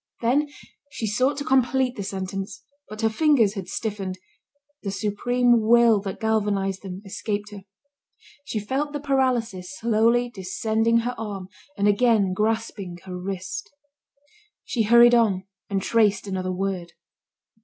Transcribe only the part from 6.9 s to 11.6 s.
escaped her. She felt the paralysis slowly descending her arm